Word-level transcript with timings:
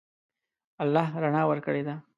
الله 0.83 1.07
رڼا 1.23 1.41
ورکړې 1.49 1.81
ده. 1.87 1.95